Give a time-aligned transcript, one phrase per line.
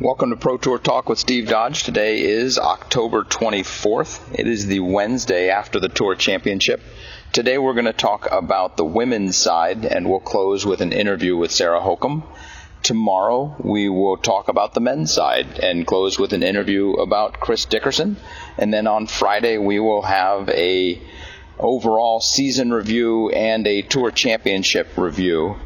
[0.00, 1.82] Welcome to Pro Tour Talk with Steve Dodge.
[1.82, 4.38] Today is October 24th.
[4.38, 6.80] It is the Wednesday after the Tour Championship.
[7.32, 11.36] Today we're going to talk about the women's side and we'll close with an interview
[11.36, 12.22] with Sarah Hokom.
[12.84, 17.64] Tomorrow we will talk about the men's side and close with an interview about Chris
[17.64, 18.18] Dickerson.
[18.56, 21.02] And then on Friday we will have a
[21.58, 25.56] overall season review and a Tour Championship review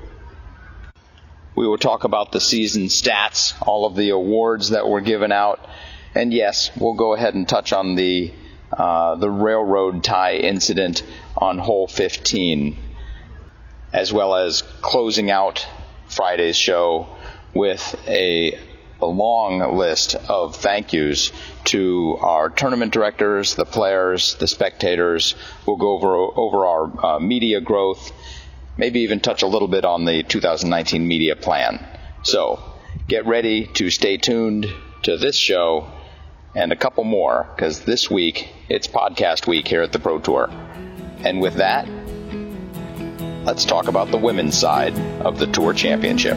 [1.55, 5.69] we will talk about the season stats, all of the awards that were given out,
[6.15, 8.33] and yes, we'll go ahead and touch on the
[8.73, 11.03] uh, the railroad tie incident
[11.37, 12.77] on hole 15,
[13.93, 15.67] as well as closing out
[16.07, 17.07] Friday's show
[17.53, 18.59] with a,
[19.00, 21.33] a long list of thank yous
[21.64, 25.35] to our tournament directors, the players, the spectators.
[25.67, 28.11] We'll go over over our uh, media growth
[28.82, 31.79] maybe even touch a little bit on the 2019 media plan.
[32.25, 32.58] So
[33.06, 34.66] get ready to stay tuned
[35.05, 35.88] to this show
[36.56, 40.50] and a couple more because this week it's podcast week here at the Pro Tour.
[41.22, 41.86] And with that,
[43.44, 46.36] let's talk about the women's side of the Tour Championship.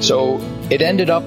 [0.00, 0.38] So
[0.70, 1.24] it ended up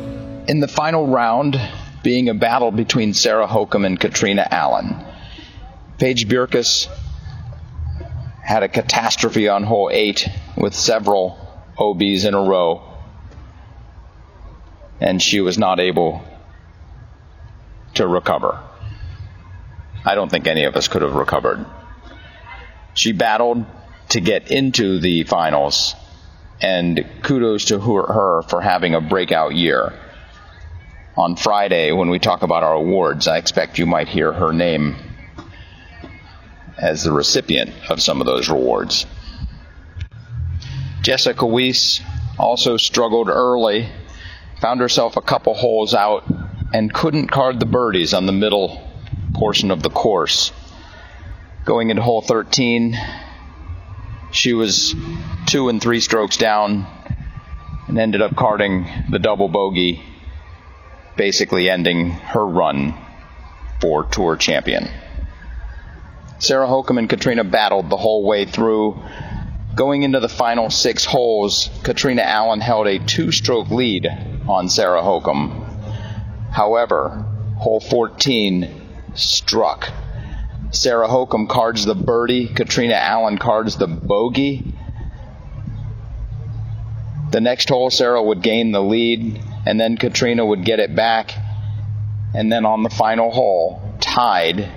[0.48, 1.59] in the final round
[2.02, 5.06] being a battle between Sarah Hokom and Katrina Allen.
[5.98, 6.90] Paige Bjerkaas
[8.44, 11.40] had a catastrophe on hole 8 with several
[11.78, 12.84] OBs in a row,
[15.00, 16.22] and she was not able
[17.94, 18.60] to recover.
[20.04, 21.66] I don't think any of us could have recovered.
[22.94, 23.66] She battled
[24.10, 25.96] to get into the finals,
[26.62, 29.94] and kudos to her for having a breakout year.
[31.18, 34.98] On Friday, when we talk about our awards, I expect you might hear her name
[36.78, 39.06] as the recipient of some of those rewards.
[41.02, 42.02] Jessica Weese
[42.38, 43.88] also struggled early,
[44.60, 46.23] found herself a couple holes out,
[46.73, 48.82] and couldn't card the birdies on the middle
[49.33, 50.52] portion of the course.
[51.64, 52.98] Going into hole 13,
[54.32, 54.95] she was
[55.45, 56.88] two and three strokes down
[57.88, 60.04] and ended up carding the double bogey,
[61.16, 62.94] basically ending her run
[63.80, 64.89] for Tour Champion.
[66.38, 69.00] Sarah Hokom and Katrina battled the whole way through.
[69.76, 74.08] Going into the final six holes, Katrina Allen held a two stroke lead
[74.48, 75.64] on Sarah Hokom.
[76.52, 77.26] However,
[77.58, 78.70] hole 14
[79.16, 79.92] struck.
[80.72, 84.73] Sarah Hokom cards the birdie, Katrina Allen cards the bogey.
[87.32, 91.34] The next hole, Sarah would gain the lead, and then Katrina would get it back.
[92.34, 94.70] And then on the final hole, tied,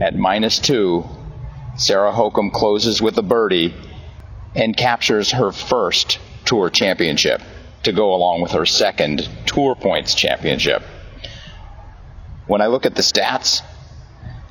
[0.00, 1.04] at minus two,
[1.76, 3.74] Sarah Hokom closes with a birdie
[4.54, 7.42] and captures her first Tour Championship
[7.82, 10.82] to go along with her second Tour Points Championship.
[12.46, 13.62] When I look at the stats,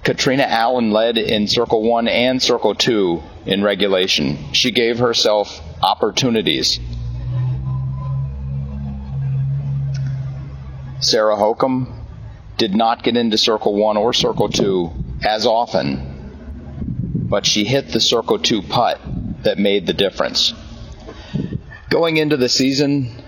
[0.03, 4.53] Katrina Allen led in Circle 1 and Circle 2 in regulation.
[4.53, 6.79] She gave herself opportunities.
[10.99, 12.04] Sarah Hokom
[12.57, 14.91] did not get into Circle 1 or Circle 2
[15.23, 18.99] as often, but she hit the circle two putt
[19.43, 20.53] that made the difference.
[21.89, 23.23] Going into the season,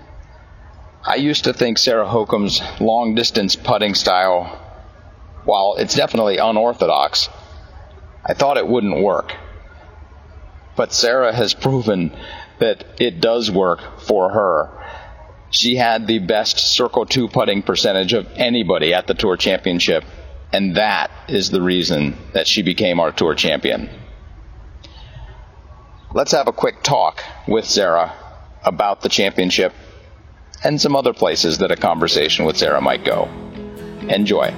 [1.04, 4.44] I used to think Sarah Hokom's long distance putting style,
[5.44, 7.28] while it's definitely unorthodox,
[8.24, 9.32] I thought it wouldn't work.
[10.76, 12.14] But Sarah has proven
[12.58, 14.77] that it does work for her.
[15.50, 20.04] She had the best circle two putting percentage of anybody at the Tour Championship
[20.52, 23.90] and that is the reason that she became our tour champion.
[26.14, 28.14] Let's have a quick talk with Sarah
[28.64, 29.74] about the championship
[30.64, 33.28] and some other places that a conversation with Sarah might go.
[34.08, 34.54] Enjoy.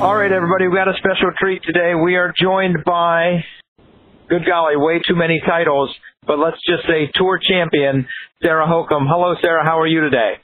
[0.00, 1.94] All right, everybody, we got a special treat today.
[1.94, 3.44] We are joined by,
[4.28, 5.94] good golly, way too many titles
[6.26, 8.06] but let's just say tour champion,
[8.42, 9.06] Sarah Hokom.
[9.06, 9.64] Hello, Sarah.
[9.64, 10.34] How are you today?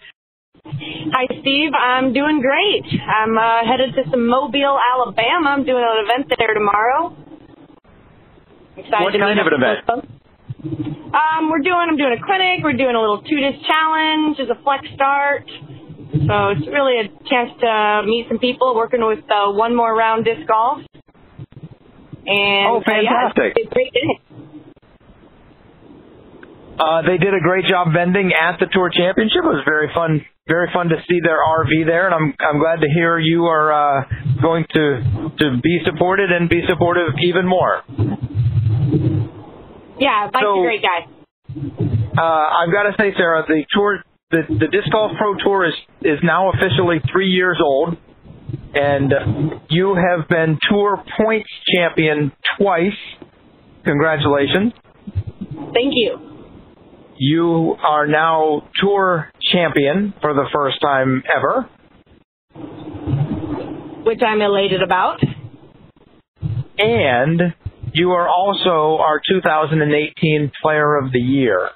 [0.64, 1.75] Hi, Steve.
[1.75, 2.87] I'm doing great.
[3.02, 5.50] I'm uh, headed to some Mobile, Alabama.
[5.50, 7.16] I'm doing an event there tomorrow.
[8.76, 9.82] Excited what kind of an event?
[11.12, 11.82] Um, we're doing.
[11.90, 12.62] I'm doing a clinic.
[12.62, 14.38] We're doing a little two disc challenge.
[14.38, 15.44] It's a flex start.
[16.12, 18.75] So it's really a chance to meet some people.
[18.76, 20.79] Working with uh, one more round disc golf.
[22.25, 23.56] And oh, fantastic!
[23.56, 24.32] Uh, yeah.
[26.79, 29.41] Uh, they did a great job vending at the Tour Championship.
[29.44, 32.81] It was very fun, very fun to see their RV there, and I'm I'm glad
[32.81, 34.05] to hear you are uh,
[34.41, 37.82] going to to be supported and be supportive even more.
[39.99, 41.06] Yeah, Mike's so, a great guy.
[42.19, 45.75] Uh, I've got to say, Sarah, the tour, the the disc golf pro tour is
[46.02, 47.96] is now officially three years old,
[48.75, 49.12] and
[49.69, 52.99] you have been tour points champion twice.
[53.84, 54.73] Congratulations.
[55.75, 56.19] Thank you.
[57.19, 61.69] You are now tour champion for the first time ever.
[64.05, 65.20] Which I'm elated about.
[66.78, 67.40] And
[67.93, 71.69] you are also our 2018 Player of the Year.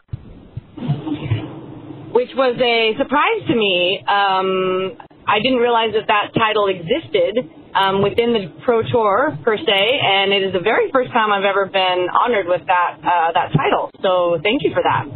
[2.37, 3.97] Was a surprise to me.
[4.05, 9.81] Um, I didn't realize that that title existed um, within the Pro Tour per se,
[10.05, 13.57] and it is the very first time I've ever been honored with that uh, that
[13.57, 13.89] title.
[14.05, 15.09] So thank you for that.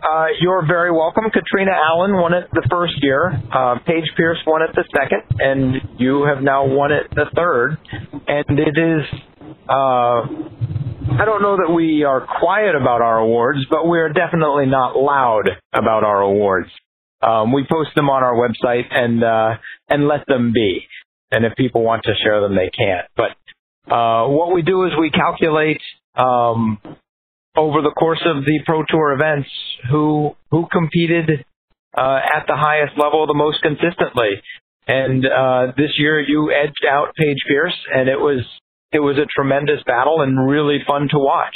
[0.00, 1.24] Uh, you're very welcome.
[1.28, 3.32] Katrina Allen won it the first year.
[3.52, 7.76] Uh, Paige Pierce won it the second, and you have now won it the third.
[8.28, 9.04] And it is,
[9.68, 10.24] uh,
[11.16, 15.48] I don't know that we are quiet about our awards, but we're definitely not loud
[15.72, 16.68] about our awards.
[17.22, 19.56] Um, we post them on our website and uh,
[19.88, 20.80] and let them be.
[21.30, 23.02] And if people want to share them, they can.
[23.16, 25.80] But uh, what we do is we calculate
[26.16, 26.78] um,
[27.56, 29.48] over the course of the Pro Tour events
[29.90, 31.44] who who competed
[31.96, 34.42] uh, at the highest level the most consistently.
[34.88, 38.44] And uh, this year you edged out Paige Pierce, and it was
[38.94, 41.54] it was a tremendous battle and really fun to watch.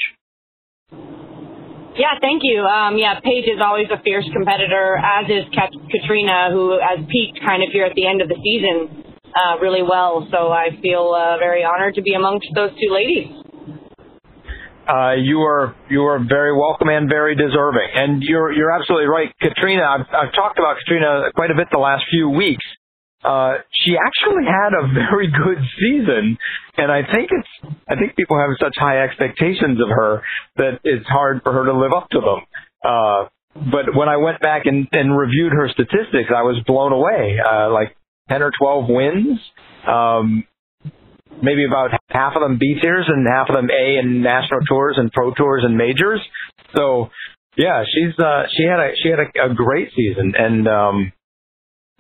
[1.99, 2.63] Yeah, thank you.
[2.63, 7.63] Um, yeah, Paige is always a fierce competitor, as is Katrina, who has peaked kind
[7.67, 10.27] of here at the end of the season uh, really well.
[10.31, 13.27] So I feel uh, very honored to be amongst those two ladies.
[14.89, 17.91] Uh, you are you are very welcome and very deserving.
[17.93, 19.83] And you're you're absolutely right, Katrina.
[19.83, 22.65] I've I've talked about Katrina quite a bit the last few weeks.
[23.25, 26.39] Uh, she actually had a very good season,
[26.77, 30.23] and I think it's I think people have such high expectations of her
[30.57, 32.41] that it's hard for her to live up to them.
[32.85, 33.29] Uh,
[33.71, 37.39] but when I went back and, and reviewed her statistics, I was blown away.
[37.45, 37.97] Uh, like
[38.29, 39.41] 10 or 12 wins.
[39.87, 40.45] Um,
[41.43, 44.97] maybe about half of them B tiers and half of them A in national tours
[44.99, 46.21] and pro tours and majors.
[46.77, 47.11] So
[47.57, 51.13] yeah, she's uh she had a she had a, a great season and um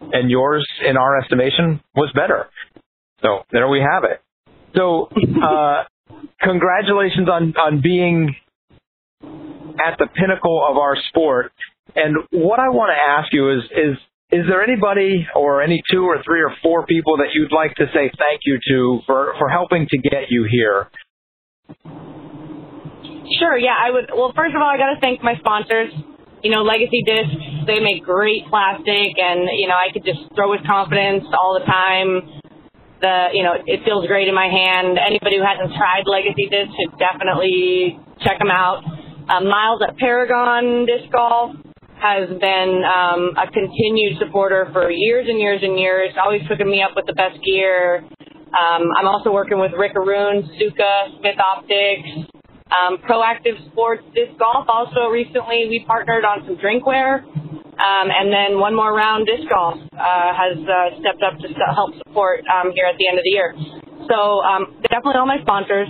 [0.01, 2.49] and yours in our estimation was better.
[3.23, 4.23] So there we have it.
[4.75, 5.09] So
[5.43, 5.85] uh
[6.43, 8.35] congratulations on on being
[9.23, 11.53] at the pinnacle of our sport.
[11.95, 13.97] And what I want to ask you is is
[14.31, 17.87] is there anybody or any two or three or four people that you'd like to
[17.95, 20.89] say thank you to for, for helping to get you here?
[23.39, 24.11] Sure, yeah, I would.
[24.15, 25.93] Well, first of all, I got to thank my sponsors.
[26.43, 30.51] You know, Legacy Discs, they make great plastic, and, you know, I could just throw
[30.51, 32.43] with confidence all the time.
[33.01, 34.99] The, you know, it feels great in my hand.
[34.99, 38.83] Anybody who hasn't tried Legacy Discs should definitely check them out.
[39.31, 41.55] Um, Miles at Paragon Disc Golf,
[41.99, 46.83] has been um, a continued supporter for years and years and years, always hooking me
[46.83, 48.07] up with the best gear.
[48.55, 52.31] Um, I'm also working with Rick Aroon, Suka, Smith Optics,
[52.73, 54.67] um, Proactive Sports Disc Golf.
[54.69, 57.25] Also, recently we partnered on some drinkware.
[57.79, 61.95] Um, and then one more round disc golf uh, has uh, stepped up to help
[62.03, 63.55] support um, here at the end of the year.
[64.11, 65.87] So um, definitely all my sponsors.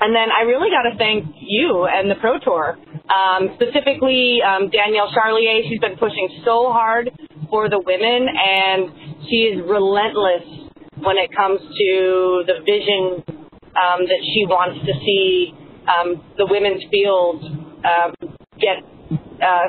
[0.00, 2.78] And then I really got to thank you and the Pro Tour.
[3.12, 7.10] Um, specifically, um, Danielle Charlier, she's been pushing so hard
[7.50, 8.88] for the women, and
[9.28, 10.48] she is relentless
[10.96, 13.20] when it comes to the vision
[13.76, 15.52] um, that she wants to see
[15.88, 17.44] um, the women's field
[17.84, 18.14] um,
[18.58, 18.82] get
[19.42, 19.68] uh,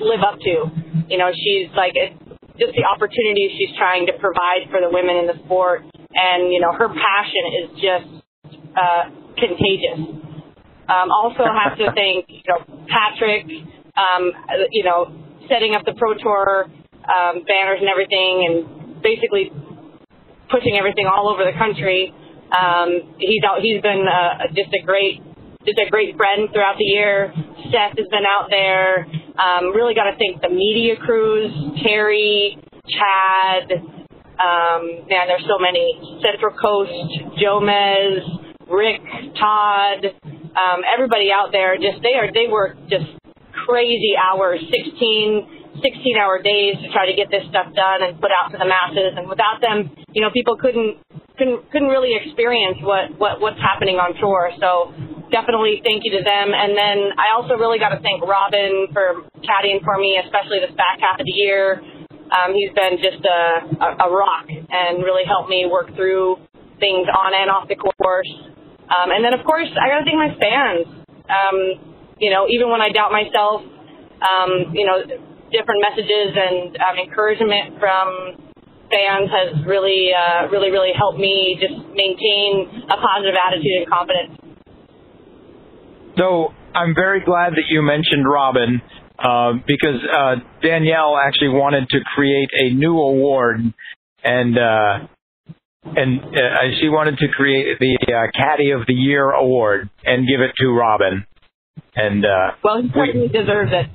[0.00, 0.70] live up to.
[1.08, 2.14] You know, she's like it,
[2.58, 5.82] just the opportunities she's trying to provide for the women in the sport,
[6.14, 8.08] and you know, her passion is just
[8.76, 10.20] uh, contagious.
[10.90, 13.46] Um, also have to thank, you know, Patrick,
[13.96, 14.32] um,
[14.70, 15.14] you know,
[15.48, 16.66] setting up the Pro Tour
[17.06, 19.50] um, banners and everything and basically
[20.50, 22.12] pushing everything all over the country.
[22.50, 25.22] Um, he's out, he's been uh, just a great
[25.66, 27.32] just a great friend throughout the year.
[27.70, 29.06] Seth has been out there.
[29.38, 31.52] Um, really got to thank the media crews,
[31.82, 33.72] Terry, Chad.
[34.40, 36.20] Um, man, there's so many.
[36.24, 36.92] Central Coast,
[37.36, 38.20] Jomez,
[38.68, 39.02] Rick,
[39.38, 40.06] Todd,
[40.56, 43.06] um, everybody out there just they are they work just
[43.66, 48.30] crazy hours 16 16 hour days to try to get this stuff done and put
[48.34, 50.98] out to the masses and without them you know people couldn't
[51.38, 54.90] couldn't couldn't really experience what what what's happening on tour so
[55.30, 56.48] definitely thank you to them.
[56.52, 60.74] And then I also really got to thank Robin for caddying for me, especially this
[60.76, 61.82] back half of the year.
[62.30, 63.40] Um, he's been just a,
[63.82, 66.38] a, a rock and really helped me work through
[66.78, 68.30] things on and off the course.
[68.86, 70.86] Um, and then, of course, I got to thank my fans.
[71.26, 71.58] Um,
[72.18, 73.62] you know, even when I doubt myself,
[74.22, 75.02] um, you know,
[75.50, 78.06] different messages and um, encouragement from
[78.90, 84.49] fans has really, uh, really, really helped me just maintain a positive attitude and confidence.
[86.20, 88.82] So I'm very glad that you mentioned Robin
[89.18, 93.60] uh, because uh, Danielle actually wanted to create a new award,
[94.22, 95.06] and uh,
[95.96, 100.42] and uh, she wanted to create the uh, Caddy of the Year award and give
[100.42, 101.24] it to Robin.
[101.96, 103.86] And uh, well, he certainly deserves it.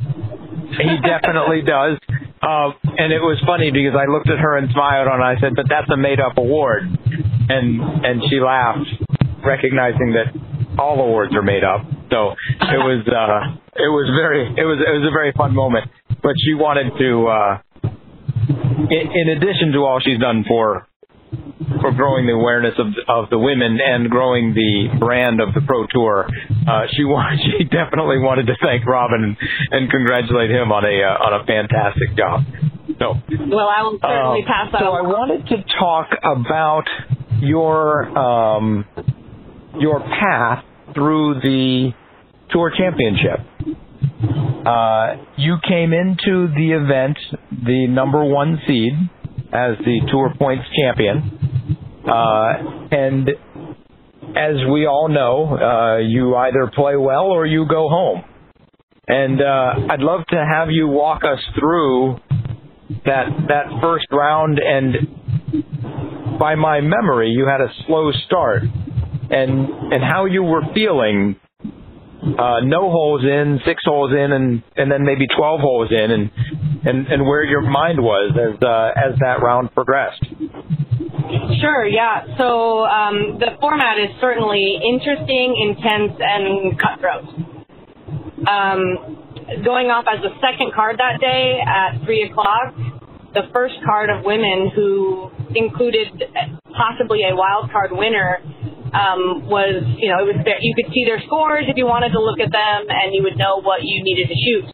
[0.82, 2.00] he definitely does.
[2.42, 5.66] And it was funny because I looked at her and smiled and I said, "But
[5.70, 6.90] that's a made-up award,"
[7.50, 8.90] and and she laughed,
[9.46, 10.34] recognizing that
[10.80, 11.86] all awards are made up.
[12.16, 15.92] So it was uh, it was very it was it was a very fun moment.
[16.24, 17.54] But she wanted to, uh,
[18.88, 20.88] in, in addition to all she's done for
[21.82, 25.88] for growing the awareness of of the women and growing the brand of the pro
[25.92, 26.28] tour.
[26.64, 29.36] Uh, she wanted, she definitely wanted to thank Robin
[29.72, 32.48] and, congratulate him on a uh, on a fantastic job.
[32.96, 33.20] So
[33.52, 34.80] well, I will certainly uh, pass that.
[34.80, 35.04] So along.
[35.04, 36.88] I wanted to talk about
[37.44, 38.86] your um,
[39.78, 41.92] your path through the
[42.56, 43.40] tour championship.
[44.66, 47.18] Uh, you came into the event
[47.52, 48.94] the number one seed
[49.52, 51.78] as the Tour Points champion.
[52.08, 52.54] Uh,
[52.92, 53.30] and
[54.38, 58.24] as we all know, uh, you either play well or you go home.
[59.08, 62.18] And uh, I'd love to have you walk us through
[63.06, 64.60] that that first round.
[64.60, 68.64] And by my memory, you had a slow start,
[69.30, 71.36] and and how you were feeling
[72.24, 76.32] uh, no holes in, six holes in, and and then maybe twelve holes in, and
[76.86, 80.24] and and where your mind was as uh, as that round progressed.
[81.62, 82.26] Sure, yeah.
[82.38, 87.26] So um, the format is certainly interesting, intense, and cutthroat.
[88.46, 89.26] Um,
[89.64, 92.74] going off as the second card that day at three o'clock,
[93.34, 96.08] the first card of women who included
[96.74, 98.40] possibly a wild card winner
[98.96, 100.56] um, was, you know, it was there.
[100.64, 103.36] You could see their scores if you wanted to look at them, and you would
[103.36, 104.66] know what you needed to shoot.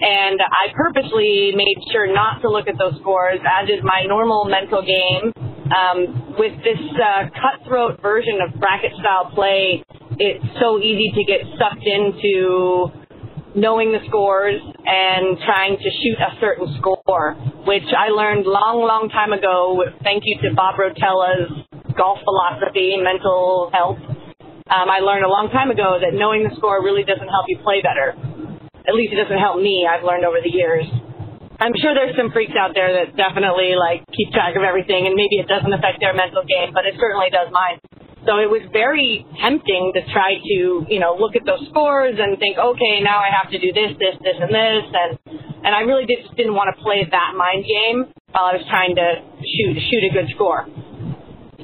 [0.00, 4.48] And I purposely made sure not to look at those scores, as is my normal
[4.48, 5.34] mental game.
[5.68, 9.84] Um, with this uh, cutthroat version of bracket style play,
[10.16, 12.88] it's so easy to get sucked into
[13.54, 17.34] knowing the scores and trying to shoot a certain score,
[17.66, 19.82] which I learned long, long time ago.
[20.02, 21.67] Thank you to Bob Rotella's
[21.98, 23.98] golf philosophy, mental health.
[24.70, 27.58] Um, I learned a long time ago that knowing the score really doesn't help you
[27.66, 28.14] play better.
[28.86, 29.84] At least it doesn't help me.
[29.84, 30.86] I've learned over the years.
[31.58, 35.18] I'm sure there's some freaks out there that definitely like keep track of everything, and
[35.18, 37.82] maybe it doesn't affect their mental game, but it certainly does mine.
[38.28, 42.38] So it was very tempting to try to, you know, look at those scores and
[42.38, 45.10] think, okay, now I have to do this, this, this, and this, and
[45.64, 48.94] and I really just didn't want to play that mind game while I was trying
[48.94, 49.08] to
[49.42, 50.66] shoot shoot a good score.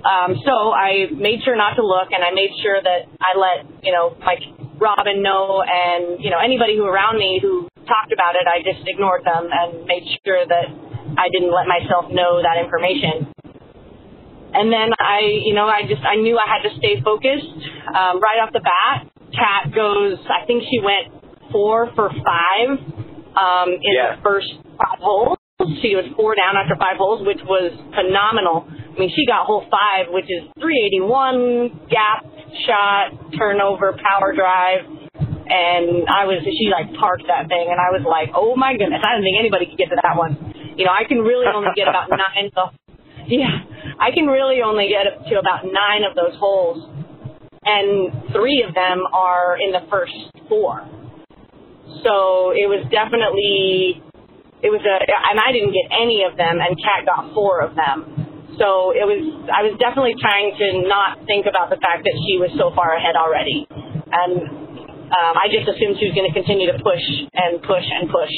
[0.04, 3.64] Um, so I made sure not to look, and I made sure that I let
[3.82, 4.36] you know my
[4.76, 8.84] Robin know, and you know anybody who around me who talked about it, I just
[8.86, 10.68] ignored them and made sure that
[11.16, 13.32] I didn't let myself know that information.
[14.54, 17.58] And then I, you know, I just I knew I had to stay focused
[17.88, 19.08] um, right off the bat.
[19.34, 21.10] Kat goes, I think she went
[21.50, 22.78] four for five
[23.34, 24.16] um, in yeah.
[24.16, 24.46] the first
[24.78, 25.38] five holes.
[25.62, 28.66] She was four down after five holes, which was phenomenal.
[28.66, 32.26] I mean, she got hole five, which is 381 gap
[32.66, 34.82] shot, turnover, power drive,
[35.14, 38.98] and I was she like parked that thing, and I was like, oh my goodness,
[38.98, 40.34] I didn't think anybody could get to that one.
[40.74, 42.50] You know, I can really only get about nine.
[42.50, 42.74] So,
[43.30, 43.62] yeah,
[44.02, 46.82] I can really only get up to about nine of those holes,
[47.62, 50.18] and three of them are in the first
[50.50, 50.82] four.
[52.02, 54.02] So it was definitely
[54.64, 57.76] it was a, and I didn't get any of them, and Kat got four of
[57.76, 58.24] them.
[58.56, 62.40] So it was, I was definitely trying to not think about the fact that she
[62.40, 63.66] was so far ahead already.
[63.68, 64.32] And
[65.10, 67.02] um, I just assumed she was going to continue to push
[67.34, 68.32] and push and push.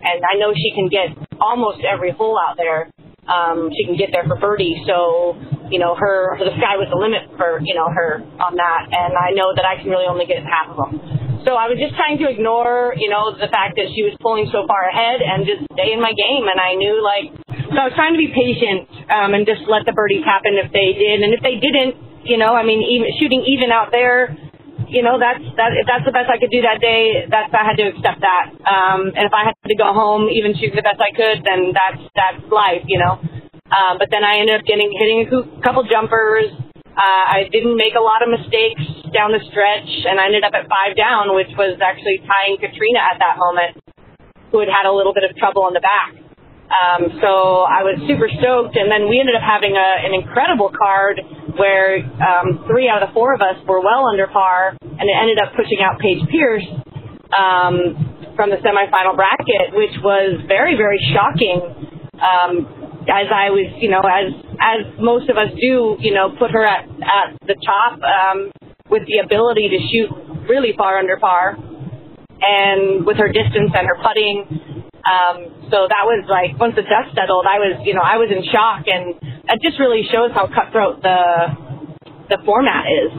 [0.00, 2.94] And I know she can get almost every hole out there.
[3.26, 4.86] Um, she can get there for birdie.
[4.86, 5.34] So,
[5.66, 8.82] you know, her, the sky was the limit for, you know, her on that.
[8.86, 11.25] And I know that I can really only get half of them.
[11.46, 14.50] So I was just trying to ignore, you know, the fact that she was pulling
[14.50, 16.42] so far ahead and just stay in my game.
[16.50, 17.30] And I knew, like,
[17.70, 20.74] so I was trying to be patient um, and just let the birdies happen if
[20.74, 21.94] they did, and if they didn't,
[22.26, 24.34] you know, I mean, even shooting even out there,
[24.90, 25.70] you know, that's that.
[25.78, 28.46] If that's the best I could do that day, that's I had to accept that.
[28.66, 31.70] Um, and if I had to go home, even shoot the best I could, then
[31.70, 33.22] that's that's life, you know.
[33.70, 36.65] Um, but then I ended up getting hitting a couple jumpers.
[36.96, 38.80] Uh, I didn't make a lot of mistakes
[39.12, 43.04] down the stretch, and I ended up at five down, which was actually tying Katrina
[43.04, 43.76] at that moment,
[44.48, 46.16] who had had a little bit of trouble on the back.
[46.66, 50.72] Um, so I was super stoked, and then we ended up having a, an incredible
[50.72, 51.20] card
[51.60, 55.16] where um, three out of the four of us were well under par, and it
[55.20, 56.66] ended up pushing out Paige Pierce
[57.36, 61.60] um, from the semifinal bracket, which was very, very shocking.
[62.18, 66.50] Um, as I was, you know, as as most of us do, you know, put
[66.50, 68.50] her at at the top um,
[68.90, 70.10] with the ability to shoot
[70.48, 71.56] really far under par,
[72.42, 77.14] and with her distance and her putting um, so that was like once the dust
[77.14, 80.50] settled, I was you know I was in shock, and it just really shows how
[80.50, 81.54] cutthroat the
[82.26, 83.14] the format is.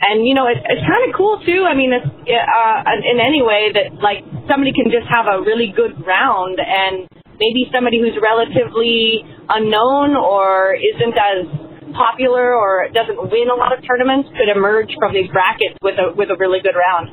[0.00, 1.68] And you know it, it's kind of cool too.
[1.68, 5.68] I mean, it's, uh, in any way that like somebody can just have a really
[5.76, 7.04] good round, and
[7.38, 11.46] maybe somebody who's relatively unknown or isn't as
[11.92, 16.16] popular or doesn't win a lot of tournaments could emerge from these brackets with a
[16.16, 17.12] with a really good round.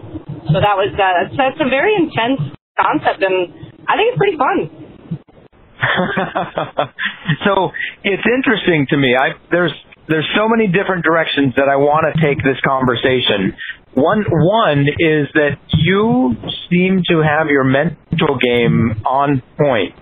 [0.49, 3.51] So that was uh, that's a very intense concept, and
[3.85, 4.57] I think it's pretty fun.
[7.45, 7.71] so
[8.03, 9.15] it's interesting to me.
[9.15, 9.73] I there's
[10.09, 13.53] there's so many different directions that I want to take this conversation.
[13.93, 16.33] One one is that you
[16.69, 19.93] seem to have your mental game on point.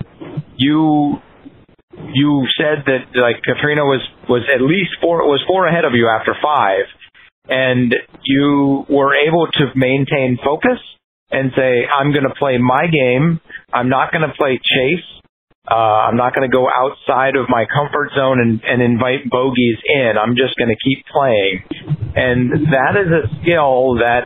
[0.55, 1.19] You
[2.15, 6.07] you said that like Katrina was was at least four was four ahead of you
[6.07, 6.87] after five,
[7.49, 10.79] and you were able to maintain focus
[11.29, 13.41] and say, I'm going to play my game.
[13.73, 15.03] I'm not going to play chase.
[15.69, 19.77] Uh, I'm not going to go outside of my comfort zone and, and invite bogeys
[19.83, 20.13] in.
[20.15, 21.63] I'm just going to keep playing.
[22.15, 24.23] And that is a skill that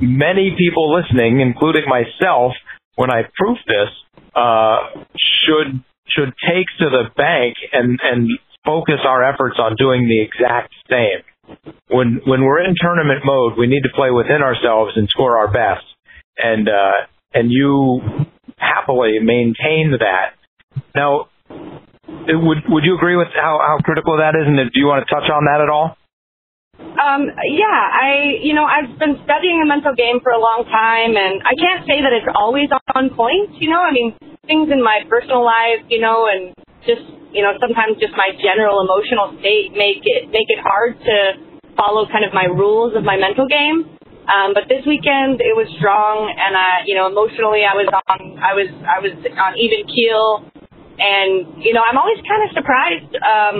[0.00, 2.52] many people listening, including myself,
[2.96, 3.88] when I proof this,
[4.34, 5.00] uh,
[5.46, 8.28] should, should take to the bank and, and
[8.64, 11.24] focus our efforts on doing the exact same.
[11.88, 15.50] When, when we're in tournament mode, we need to play within ourselves and score our
[15.50, 15.86] best
[16.36, 18.00] and uh, and you
[18.58, 20.35] happily maintain that.
[20.94, 21.28] Now,
[22.28, 25.08] would would you agree with how how critical that is, and do you want to
[25.12, 25.96] touch on that at all?
[26.76, 31.16] Um, yeah, I, you know, I've been studying the mental game for a long time,
[31.16, 33.56] and I can't say that it's always on point.
[33.60, 34.12] You know, I mean,
[34.44, 36.52] things in my personal life, you know, and
[36.84, 41.16] just, you know, sometimes just my general emotional state make it make it hard to
[41.76, 43.96] follow kind of my rules of my mental game.
[44.26, 48.18] Um, but this weekend it was strong, and uh, you know, emotionally I was on,
[48.42, 50.44] I was, I was on even keel,
[50.98, 53.58] and you know, I'm always kind of surprised um,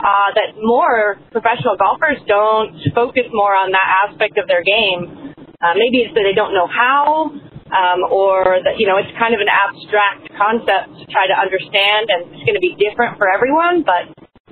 [0.00, 5.36] uh, that more professional golfers don't focus more on that aspect of their game.
[5.60, 7.28] Uh, maybe it's that they don't know how,
[7.68, 12.08] um, or that you know, it's kind of an abstract concept to try to understand,
[12.08, 13.84] and it's going to be different for everyone.
[13.84, 14.08] But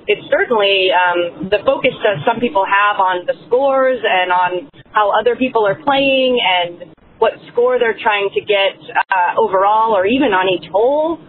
[0.09, 4.51] it's certainly um, the focus that some people have on the scores and on
[4.93, 8.77] how other people are playing and what score they're trying to get
[9.13, 11.21] uh, overall or even on each hole.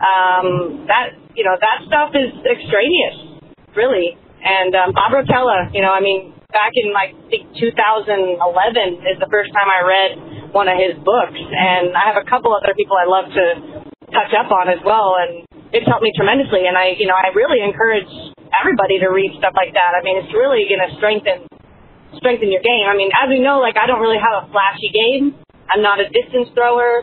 [0.00, 4.18] Um, that you know that stuff is extraneous, really.
[4.44, 8.38] And um, Bob Rotella, you know, I mean, back in like I think 2011
[9.08, 10.10] is the first time I read
[10.52, 13.44] one of his books, and I have a couple other people I love to
[14.14, 15.18] touch up on as well.
[15.18, 15.42] And
[15.74, 16.70] it's helped me tremendously.
[16.70, 18.06] And I, you know, I really encourage
[18.54, 19.98] everybody to read stuff like that.
[19.98, 21.50] I mean, it's really going to strengthen
[22.22, 22.86] strengthen your game.
[22.86, 25.34] I mean, as we know, like I don't really have a flashy game.
[25.66, 27.02] I'm not a distance thrower.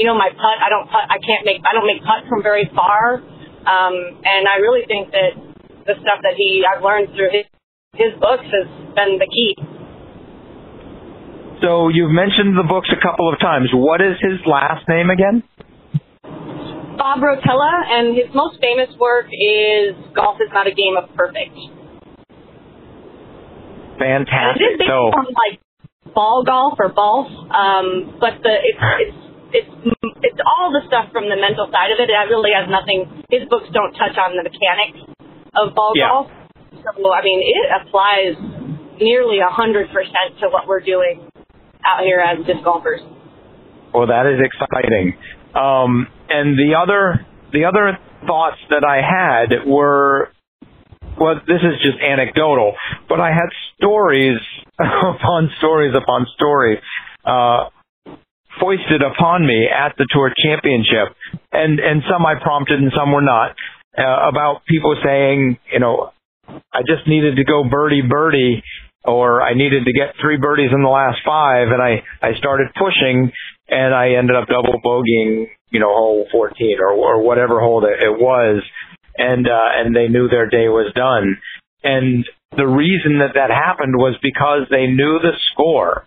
[0.00, 1.12] You know, my putt, I don't putt.
[1.12, 1.60] I can't make.
[1.60, 3.20] I don't make putt from very far.
[3.20, 5.36] Um, and I really think that
[5.84, 7.44] the stuff that he I've learned through his
[7.92, 8.64] his books has
[8.96, 9.60] been the key.
[11.60, 13.68] So you've mentioned the books a couple of times.
[13.76, 15.44] What is his last name again?
[16.96, 21.52] Bob Rotella, and his most famous work is Golf is Not a Game of Perfect.
[24.00, 24.32] Fantastic.
[24.40, 25.60] And it is based so, on like
[26.14, 29.70] ball golf or golf, um, but the it's it's it's
[30.22, 32.08] it's all the stuff from the mental side of it.
[32.10, 33.24] It really has nothing.
[33.30, 35.04] His books don't touch on the mechanics
[35.54, 36.08] of ball yeah.
[36.08, 36.28] golf.
[36.70, 38.34] So I mean, it applies
[39.00, 41.26] nearly a hundred percent to what we're doing
[41.84, 43.00] out here as disc golfers.
[43.92, 45.18] Well, that is exciting.
[45.54, 50.30] Um, and the other the other thoughts that I had were
[51.18, 52.74] well, this is just anecdotal,
[53.08, 54.38] but I had stories
[54.78, 56.78] upon stories upon stories
[57.24, 57.68] uh,
[58.58, 61.14] foisted upon me at the tour championship,
[61.52, 63.54] and and some I prompted and some were not.
[63.96, 66.12] Uh, about people saying, you know,
[66.72, 68.62] I just needed to go birdie birdie,
[69.04, 72.68] or I needed to get three birdies in the last five, and I I started
[72.74, 73.30] pushing,
[73.68, 78.02] and I ended up double bogeying, you know, hole 14 or or whatever hole it,
[78.02, 78.62] it was,
[79.16, 81.36] and uh, and they knew their day was done,
[81.82, 82.24] and
[82.56, 86.06] the reason that that happened was because they knew the score,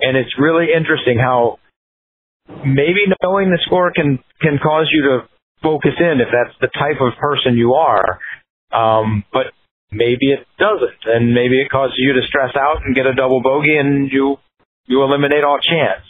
[0.00, 1.58] and it's really interesting how
[2.48, 5.28] maybe knowing the score can can cause you to
[5.62, 8.18] focus in if that's the type of person you are.
[8.72, 9.46] Um, but
[9.90, 13.42] maybe it doesn't, and maybe it causes you to stress out and get a double
[13.42, 14.36] bogey, and you
[14.86, 16.06] you eliminate all chance.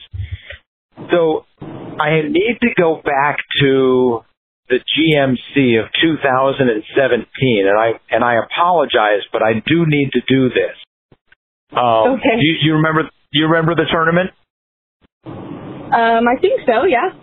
[1.11, 4.25] So I need to go back to
[4.69, 10.49] the GMC of 2017, and I and I apologize, but I do need to do
[10.49, 10.77] this.
[11.73, 12.37] Um, okay.
[12.41, 13.03] Do you, you remember?
[13.03, 14.31] Do you remember the tournament?
[15.97, 16.85] Um, I think so.
[16.85, 17.17] Yeah.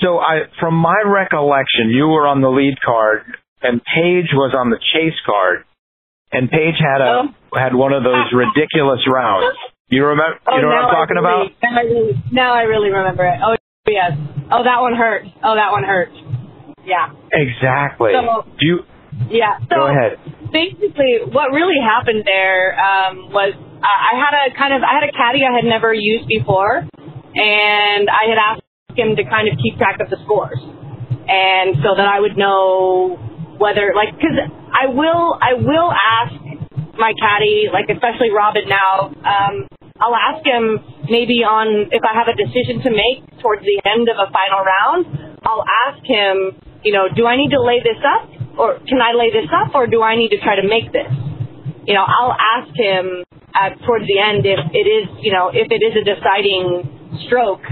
[0.00, 3.22] So I, from my recollection, you were on the lead card
[3.62, 5.64] and Paige was on the chase card,
[6.32, 7.58] and Paige had a oh.
[7.58, 9.56] had one of those ridiculous rounds.
[9.88, 10.38] You remember?
[10.46, 11.62] Oh, you know what I'm talking really, about?
[11.62, 13.38] Now I, really, now I really remember it.
[13.42, 13.56] Oh
[13.88, 14.12] yes.
[14.52, 15.24] Oh, that one hurt.
[15.42, 16.12] Oh, that one hurt.
[16.84, 17.12] Yeah.
[17.32, 18.12] Exactly.
[18.14, 18.76] So, Do you?
[19.28, 19.58] Yeah.
[19.68, 20.20] So Go ahead.
[20.52, 23.52] Basically, what really happened there um, was
[23.82, 26.86] I had a kind of I had a caddy I had never used before,
[27.34, 30.60] and I had asked him to kind of keep track of the scores,
[31.28, 33.18] and so that I would know
[33.58, 34.38] whether like because
[34.70, 36.34] I will I will ask
[36.96, 39.66] my caddy like especially Robin now um,
[39.98, 40.78] I'll ask him
[41.10, 44.62] maybe on if I have a decision to make towards the end of a final
[44.62, 45.02] round
[45.42, 46.54] I'll ask him
[46.86, 49.74] you know do I need to lay this up or can I lay this up
[49.74, 51.10] or do I need to try to make this?
[51.86, 55.66] You know I'll ask him at, towards the end if it is you know if
[55.70, 57.64] it is a deciding stroke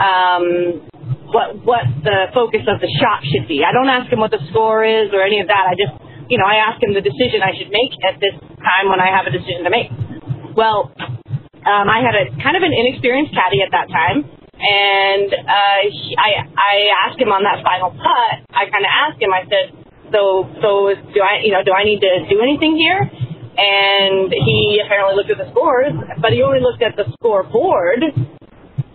[0.00, 0.88] um,
[1.30, 3.62] what what the focus of the shot should be.
[3.62, 5.64] I don't ask him what the score is or any of that.
[5.70, 5.94] I just,
[6.28, 9.14] you know, I ask him the decision I should make at this time when I
[9.14, 9.88] have a decision to make.
[10.56, 15.80] Well, um, I had a kind of an inexperienced caddy at that time, and uh,
[15.86, 16.74] he, I I
[17.06, 18.34] asked him on that final putt.
[18.50, 19.30] I kind of asked him.
[19.30, 19.66] I said,
[20.10, 23.06] so so do I you know do I need to do anything here?
[23.60, 28.00] And he apparently looked at the scores, but he only looked at the scoreboard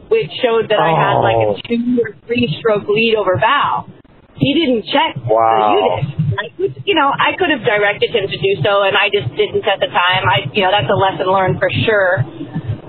[0.09, 0.85] which showed that oh.
[0.85, 1.65] I had like a oh.
[1.65, 3.89] two or three stroke lead over Val.
[4.35, 5.31] He didn't check wow.
[5.31, 6.35] the unit.
[6.35, 9.31] I could, you know, I could have directed him to do so, and I just
[9.31, 10.27] didn't at the time.
[10.27, 12.19] I, you know, that's a lesson learned for sure.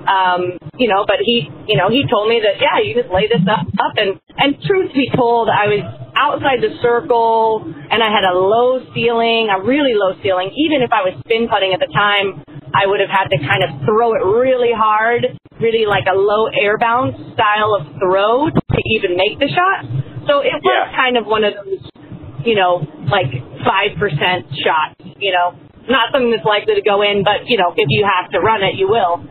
[0.07, 3.27] Um, you know, but he, you know, he told me that yeah, you just lay
[3.31, 5.83] this up, up, and and truth be told, I was
[6.15, 10.51] outside the circle, and I had a low ceiling, a really low ceiling.
[10.55, 12.43] Even if I was spin putting at the time,
[12.75, 15.27] I would have had to kind of throw it really hard
[15.61, 19.89] really like a low air bounce style of throw to even make the shot.
[20.29, 20.93] So it was yeah.
[20.93, 21.81] kind of one of those,
[22.45, 23.97] you know, like 5%
[24.59, 25.55] shots, you know,
[25.89, 28.63] not something that's likely to go in, but, you know, if you have to run
[28.63, 29.23] it, you will.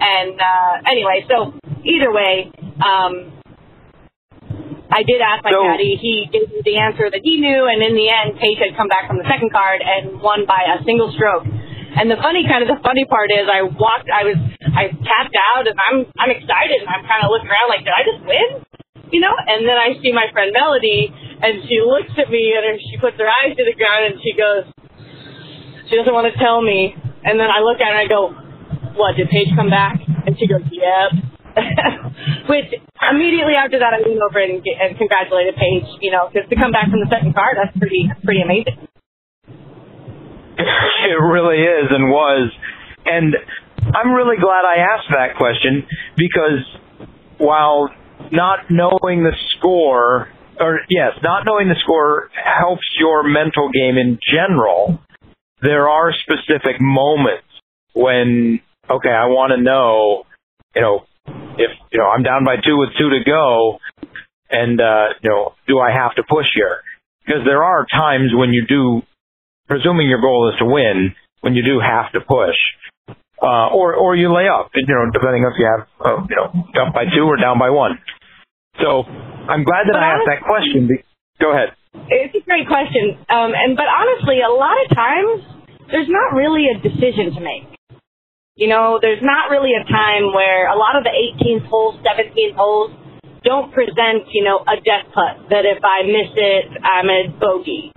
[0.00, 1.54] And uh, anyway, so
[1.86, 2.50] either way,
[2.82, 3.40] um,
[4.90, 5.94] I did ask my so, caddy.
[6.02, 8.90] He gave me the answer that he knew, and in the end, Paige had come
[8.90, 11.46] back from the second card and won by a single stroke.
[11.90, 14.38] And the funny kind of the funny part is I walked I was
[14.70, 17.94] I tapped out and I'm I'm excited and I'm kind of looking around like did
[17.94, 18.48] I just win?
[19.10, 19.34] You know?
[19.34, 23.18] And then I see my friend Melody and she looks at me and she puts
[23.18, 24.70] her eyes to the ground and she goes
[25.90, 26.94] she doesn't want to tell me.
[27.26, 28.30] And then I look at her and I go,
[28.94, 29.18] "What?
[29.18, 31.10] Did Paige come back?" And she goes, "Yep."
[32.48, 32.70] Which
[33.10, 35.90] immediately after that, I went over and, and congratulated Paige.
[36.00, 38.78] You know, because to come back from the second card, that's pretty pretty amazing.
[41.10, 42.52] It really is and was.
[43.06, 43.34] And
[43.94, 46.64] I'm really glad I asked that question because
[47.38, 47.88] while
[48.30, 50.28] not knowing the score,
[50.60, 55.00] or yes, not knowing the score helps your mental game in general,
[55.62, 57.46] there are specific moments
[57.94, 60.24] when, okay, I want to know,
[60.74, 61.00] you know,
[61.56, 63.78] if, you know, I'm down by two with two to go
[64.50, 66.82] and, uh, you know, do I have to push here?
[67.24, 69.02] Because there are times when you do
[69.70, 72.58] presuming your goal is to win, when you do have to push,
[73.40, 76.36] uh, or or you lay up, you know, depending on if you have, uh, you
[76.36, 76.50] know,
[76.82, 77.96] up by two or down by one.
[78.82, 80.90] So I'm glad that but I asked that question.
[81.40, 81.72] Go ahead.
[82.10, 86.66] It's a great question, um, and but honestly, a lot of times there's not really
[86.68, 87.70] a decision to make.
[88.58, 92.54] You know, there's not really a time where a lot of the 18th holes, 17th
[92.58, 92.92] holes
[93.42, 97.90] don't present, you know, a death putt that if I miss it, I'm a bogey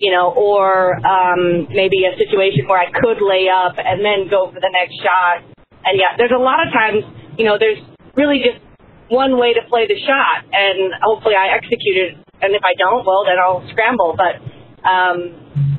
[0.00, 4.48] you know, or um, maybe a situation where I could lay up and then go
[4.48, 5.44] for the next shot.
[5.84, 7.04] And yeah, there's a lot of times,
[7.36, 7.78] you know, there's
[8.16, 8.64] really just
[9.12, 12.10] one way to play the shot, and hopefully I execute it.
[12.40, 14.16] And if I don't, well, then I'll scramble.
[14.16, 14.40] But
[14.88, 15.36] um,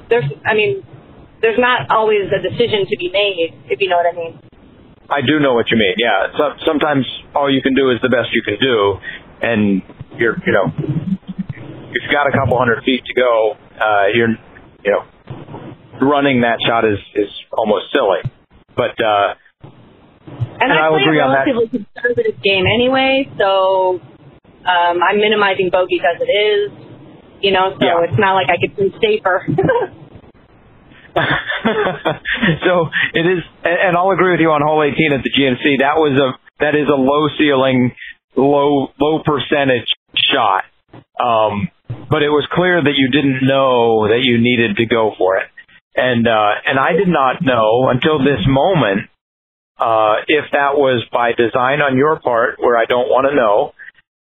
[0.10, 0.86] there's, I mean,
[1.42, 4.38] there's not always a decision to be made, if you know what I mean.
[5.10, 5.98] I do know what you mean.
[5.98, 6.30] Yeah.
[6.38, 9.02] So, sometimes all you can do is the best you can do,
[9.42, 9.82] and
[10.16, 10.70] you're, you know,
[11.94, 14.30] you've got a couple hundred feet to go, uh, you're,
[14.84, 15.04] you know,
[16.02, 18.22] running that shot is is almost silly.
[18.76, 21.46] But uh, and, and I, I will agree a on that.
[21.46, 24.00] relatively conservative game anyway, so
[24.66, 26.72] um, I'm minimizing bogeys as it is.
[27.42, 28.06] You know, so Yeah.
[28.08, 29.46] it's not like I could be safer.
[32.66, 32.74] so
[33.14, 35.80] it is, and and I'll agree with you on hole 18 at the GMC.
[35.80, 37.92] That was a that is a low ceiling,
[38.36, 39.90] low low percentage
[40.32, 40.64] shot.
[41.20, 41.70] Um,
[42.10, 45.48] but it was clear that you didn't know that you needed to go for it,
[45.96, 49.10] and uh, and I did not know until this moment
[49.80, 53.74] uh, if that was by design on your part, where I don't want to know,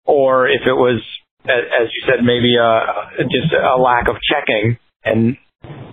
[0.05, 1.03] or if it was,
[1.45, 5.37] as you said, maybe uh just a lack of checking and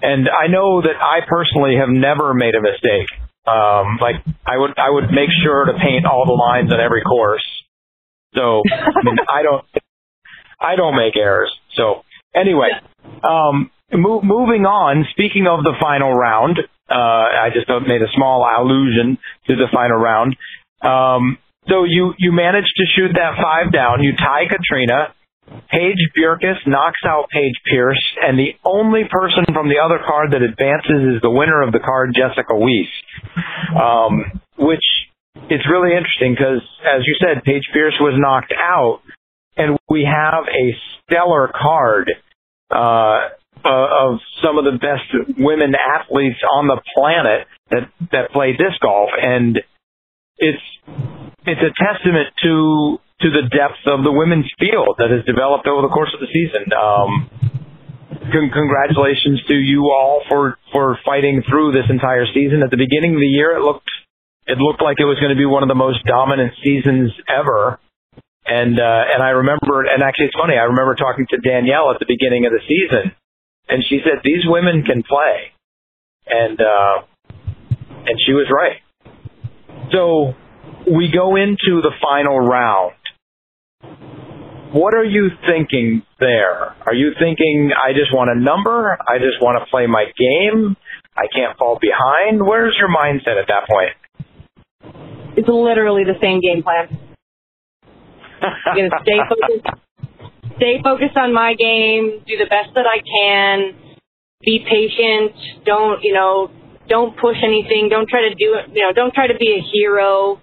[0.02, 3.08] and I know that I personally have never made a mistake.
[3.46, 7.02] Um, like I would, I would make sure to paint all the lines on every
[7.02, 7.46] course.
[8.36, 9.66] So I mean, I don't,
[10.60, 11.54] I don't make errors.
[11.76, 12.04] So
[12.36, 12.70] anyway,
[13.24, 15.06] um, mo- moving on.
[15.12, 19.18] Speaking of the final round, uh, I just made a small allusion
[19.48, 20.36] to the final round.
[20.82, 24.04] Um, so you you managed to shoot that five down.
[24.04, 25.14] You tie Katrina.
[25.72, 30.42] Paige Bjerkaas knocks out Paige Pierce, and the only person from the other card that
[30.42, 32.92] advances is the winner of the card, Jessica Weese.
[33.72, 34.84] Um, which
[35.50, 39.00] is really interesting because, as you said, Paige Pierce was knocked out,
[39.58, 42.12] and we have a stellar card
[42.72, 43.30] uh,
[43.66, 48.80] uh, of some of the best women athletes on the planet that that play disc
[48.82, 49.60] golf, and
[50.38, 50.64] it's
[51.46, 55.82] it's a testament to to the depth of the women's field that has developed over
[55.82, 56.70] the course of the season.
[56.70, 57.30] Um,
[58.30, 62.62] con- congratulations to you all for for fighting through this entire season.
[62.64, 63.90] At the beginning of the year, it looked
[64.46, 67.80] it looked like it was going to be one of the most dominant seasons ever.
[68.48, 70.56] And uh, and I remember, and actually it's funny.
[70.56, 73.12] I remember talking to Danielle at the beginning of the season,
[73.68, 75.52] and she said these women can play,
[76.28, 77.04] and uh,
[78.06, 78.80] and she was right.
[79.92, 80.34] So
[80.90, 82.94] we go into the final round.
[84.72, 86.76] What are you thinking there?
[86.86, 88.98] Are you thinking, I just want a number?
[89.08, 90.76] I just want to play my game?
[91.16, 92.46] I can't fall behind?
[92.46, 93.96] Where's your mindset at that point?
[95.38, 97.07] it's literally the same game plan.
[98.66, 99.68] I'm gonna stay focused,
[100.58, 103.76] stay focused on my game, do the best that I can,
[104.42, 105.66] be patient.
[105.66, 106.52] Don't you know?
[106.88, 107.90] Don't push anything.
[107.90, 108.72] Don't try to do it.
[108.74, 110.40] You know, don't try to be a hero.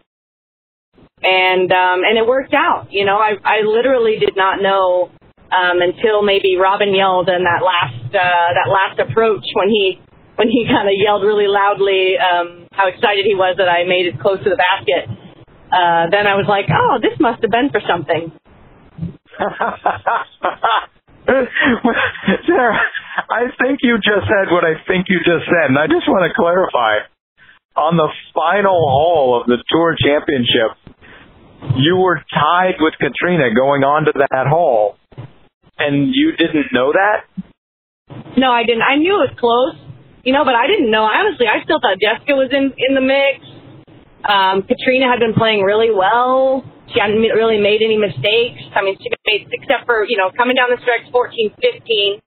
[1.22, 2.88] And um, and it worked out.
[2.90, 5.10] You know, I I literally did not know
[5.54, 10.00] um, until maybe Robin yelled in that last uh, that last approach when he
[10.36, 14.06] when he kind of yelled really loudly um, how excited he was that I made
[14.06, 15.06] it close to the basket.
[15.74, 18.30] Uh, then I was like, oh, this must have been for something.
[22.46, 22.78] Sarah,
[23.26, 26.30] I think you just said what I think you just said, and I just want
[26.30, 27.10] to clarify.
[27.74, 30.78] On the final hole of the Tour Championship,
[31.74, 34.94] you were tied with Katrina going on to that hole,
[35.76, 37.26] and you didn't know that?
[38.36, 38.82] No, I didn't.
[38.82, 39.74] I knew it was close,
[40.22, 41.02] you know, but I didn't know.
[41.02, 43.42] Honestly, I still thought Jessica was in in the mix.
[44.24, 46.64] Um, Katrina had been playing really well.
[46.92, 48.60] She hadn't really made any mistakes.
[48.74, 52.20] I mean, she made except for you know coming down the stretch 14, 15.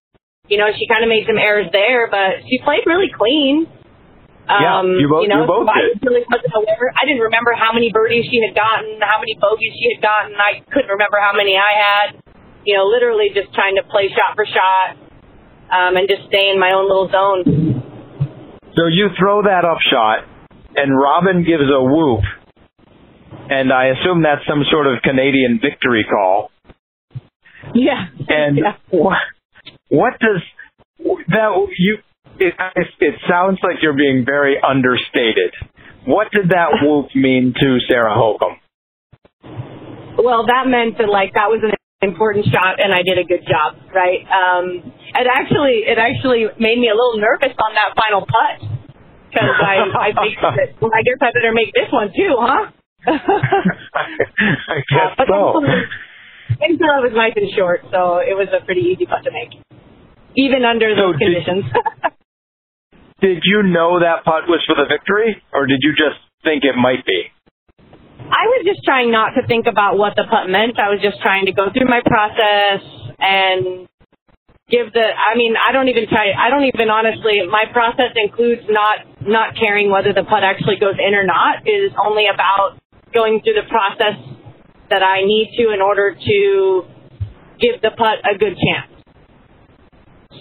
[0.48, 3.68] You know, she kind of made some errors there, but she played really clean.
[4.48, 6.00] Yeah, Um, you both- know, you both I did.
[6.08, 6.88] really wasn't aware.
[6.96, 10.32] I didn't remember how many birdies she had gotten, how many bogeys she had gotten.
[10.40, 12.08] I couldn't remember how many I had.
[12.64, 14.96] You know, literally just trying to play shot for shot
[15.68, 17.44] um, and just stay in my own little zone.
[18.76, 20.24] So you throw that up shot,
[20.78, 22.22] and Robin gives a whoop,
[23.50, 26.52] and I assume that's some sort of Canadian victory call.
[27.74, 28.06] Yeah.
[28.30, 28.78] And yeah.
[28.92, 29.18] what,
[29.90, 30.42] what does
[31.00, 31.98] that you?
[32.40, 32.54] It,
[33.00, 35.58] it sounds like you're being very understated.
[36.06, 38.62] What did that whoop mean to Sarah Hokom?
[40.22, 41.74] Well, that meant that like that was an
[42.08, 44.22] important shot, and I did a good job, right?
[44.30, 48.77] Um, it actually it actually made me a little nervous on that final putt
[49.30, 49.76] because I
[50.08, 52.72] I that well, I guess I better make this one too, huh?
[53.08, 55.62] I guess but so.
[56.60, 59.60] Things it was nice and short, so it was a pretty easy putt to make,
[60.36, 61.66] even under So those did- conditions.
[63.20, 66.78] Did you know that putt was for the victory, or did you just think it
[66.78, 67.26] might be?
[68.30, 70.78] I was just trying not to think about what the putt meant.
[70.78, 72.86] I was just trying to go through my process
[73.18, 73.90] and
[74.70, 78.62] give the I mean I don't even try I don't even honestly my process includes
[78.70, 82.80] not not caring whether the putt actually goes in or not is only about
[83.14, 84.16] going through the process
[84.90, 86.84] that I need to in order to
[87.60, 88.92] give the putt a good chance.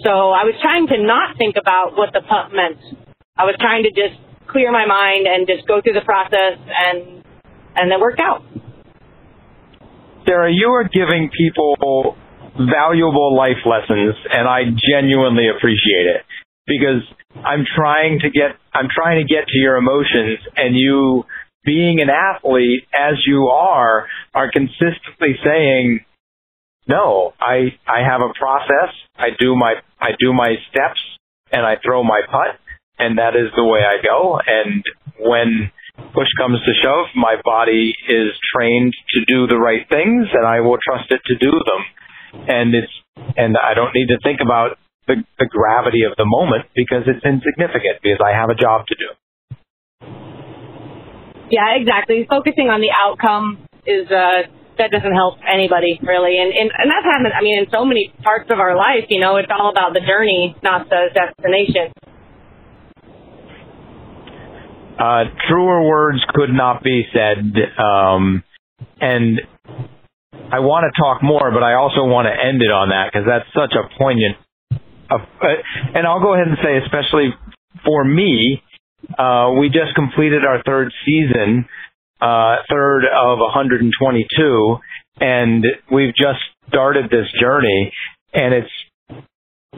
[0.03, 2.79] So I was trying to not think about what the putt meant.
[3.35, 4.15] I was trying to just
[4.47, 7.23] clear my mind and just go through the process and
[7.75, 8.41] and it worked out.
[10.25, 12.17] Sarah, you are giving people
[12.57, 16.26] valuable life lessons and I genuinely appreciate it
[16.67, 17.01] because
[17.35, 21.23] I'm trying to get I'm trying to get to your emotions and you
[21.65, 26.01] being an athlete as you are are consistently saying
[26.87, 28.93] no I I have a process.
[29.17, 30.99] I do my I do my steps
[31.51, 32.59] and I throw my putt
[32.99, 34.39] and that is the way I go.
[34.45, 34.83] And
[35.19, 35.71] when
[36.13, 40.59] push comes to shove my body is trained to do the right things and I
[40.59, 42.43] will trust it to do them.
[42.47, 42.91] And it's
[43.37, 47.23] and I don't need to think about the, the gravity of the moment because it's
[47.23, 49.09] insignificant because I have a job to do.
[51.49, 52.27] Yeah, exactly.
[52.29, 57.05] Focusing on the outcome is uh that doesn't help anybody really, and and and that's
[57.05, 57.33] happened.
[57.33, 60.01] I mean, in so many parts of our life, you know, it's all about the
[60.01, 61.91] journey, not the destination.
[64.99, 68.43] Uh, truer words could not be said, um,
[68.99, 69.41] and
[70.51, 73.27] I want to talk more, but I also want to end it on that because
[73.29, 74.37] that's such a poignant.
[75.09, 75.17] Uh,
[75.93, 77.33] and I'll go ahead and say, especially
[77.85, 78.61] for me,
[79.17, 81.65] uh, we just completed our third season,
[82.21, 84.77] uh, third of 122,
[85.19, 87.91] and we've just started this journey,
[88.33, 89.21] and it's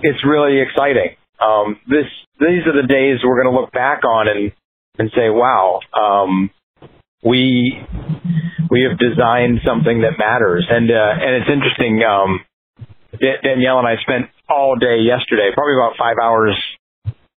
[0.01, 1.15] it's really exciting.
[1.41, 2.05] Um, this
[2.39, 4.51] these are the days we're going to look back on and
[4.97, 6.49] and say, wow, um,
[7.23, 7.81] we
[8.69, 10.67] we have designed something that matters.
[10.69, 12.01] And uh, and it's interesting.
[12.03, 12.45] Um,
[13.43, 16.55] Danielle and I spent all day yesterday, probably about five hours,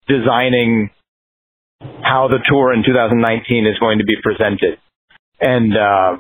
[0.08, 0.90] designing
[2.02, 4.78] how the tour in 2019 is going to be presented,
[5.40, 6.18] and uh,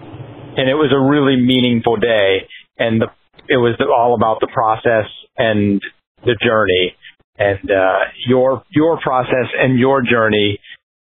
[0.00, 3.06] and it was a really meaningful day, and the,
[3.48, 5.80] it was all about the process and
[6.24, 6.94] the journey,
[7.38, 10.58] and uh, your your process and your journey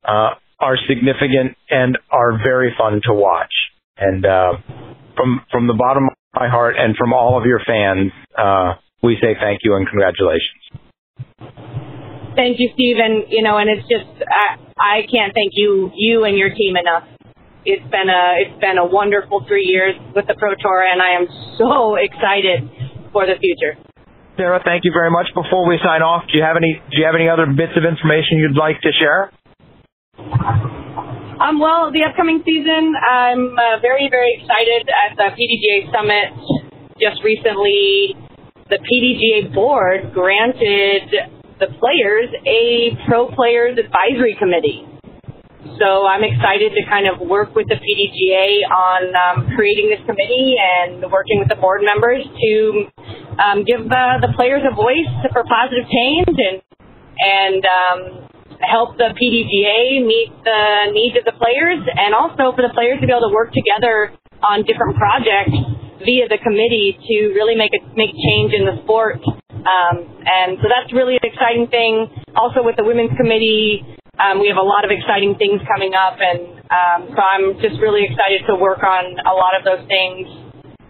[0.08, 3.54] uh, are significant and are very fun to watch.
[3.98, 4.54] And uh,
[5.16, 9.18] from from the bottom of my heart and from all of your fans, uh, we
[9.22, 10.62] say thank you and congratulations.
[12.36, 12.98] Thank you, Steve.
[13.04, 16.78] And you know, and it's just I, I can't thank you you and your team
[16.78, 17.04] enough.
[17.66, 21.20] It's been a it's been a wonderful three years with the Pro Tour, and I
[21.20, 22.70] am so excited
[23.12, 23.76] for the future.
[24.38, 25.28] Sarah, thank you very much.
[25.36, 27.84] Before we sign off, do you have any do you have any other bits of
[27.84, 29.32] information you'd like to share?
[31.40, 36.36] Um, well, the upcoming season, I'm uh, very, very excited at the PDGA Summit.
[37.00, 38.12] Just recently,
[38.70, 41.10] the PDGA board granted
[41.60, 44.86] the players a pro players advisory committee.
[45.82, 50.56] So I'm excited to kind of work with the PDGA on um, creating this committee
[50.56, 52.88] and working with the board members to
[53.42, 56.62] um, give uh, the players a voice for positive change and
[57.20, 58.00] and um,
[58.64, 63.08] help the PDGA meet the needs of the players and also for the players to
[63.08, 65.58] be able to work together on different projects
[66.04, 69.20] via the committee to really make a make change in the sport.
[69.24, 72.08] Um, and so that's really an exciting thing.
[72.36, 73.84] Also with the women's committee,
[74.20, 77.80] um, we have a lot of exciting things coming up, and um, so I'm just
[77.80, 80.28] really excited to work on a lot of those things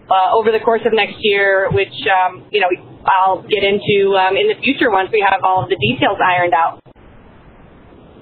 [0.09, 2.69] uh, over the course of next year, which um, you know
[3.05, 6.53] I'll get into um, in the future once we have all of the details ironed
[6.53, 6.81] out.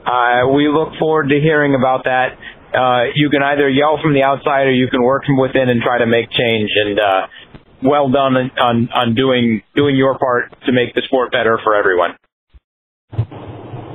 [0.08, 2.39] Uh, we look forward to hearing about that.
[2.78, 5.82] Uh, you can either yell from the outside or you can work from within and
[5.82, 6.70] try to make change.
[6.76, 7.28] And uh,
[7.84, 12.16] well done on, on doing doing your part to make the sport better for everyone.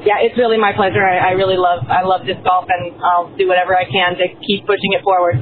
[0.05, 1.05] Yeah, it's really my pleasure.
[1.05, 4.27] I, I really love I love disc golf, and I'll do whatever I can to
[4.47, 5.37] keep pushing it forward.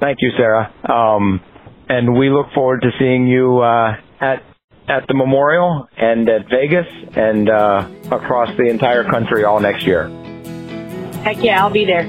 [0.00, 0.70] Thank you, Sarah.
[0.84, 1.40] Um,
[1.88, 4.42] and we look forward to seeing you uh, at
[4.86, 10.10] at the Memorial and at Vegas and uh, across the entire country all next year.
[11.24, 12.06] Heck yeah, I'll be there.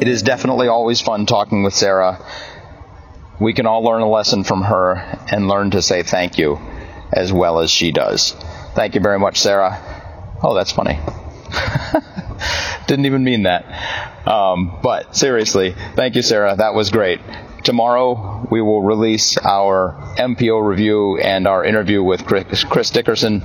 [0.00, 2.18] It is definitely always fun talking with Sarah.
[3.38, 4.94] We can all learn a lesson from her
[5.30, 6.58] and learn to say thank you
[7.12, 8.32] as well as she does.
[8.74, 9.78] Thank you very much, Sarah.
[10.42, 10.98] Oh, that's funny.
[12.88, 14.26] Didn't even mean that.
[14.26, 16.56] Um, but seriously, thank you, Sarah.
[16.56, 17.20] That was great.
[17.62, 23.42] Tomorrow we will release our MPO review and our interview with Chris, Dickerson.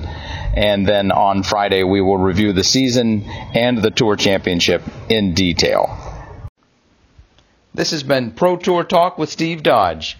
[0.54, 3.22] And then on Friday we will review the season
[3.54, 5.96] and the Tour Championship in detail.
[7.74, 10.18] This has been Pro Tour Talk with Steve Dodge.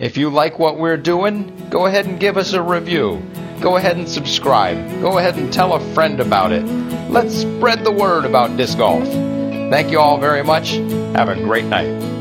[0.00, 3.22] If you like what we're doing, go ahead and give us a review.
[3.60, 4.76] Go ahead and subscribe.
[5.00, 6.64] Go ahead and tell a friend about it.
[7.10, 9.04] Let's spread the word about disc golf.
[9.04, 10.70] Thank you all very much.
[11.14, 12.19] Have a great night.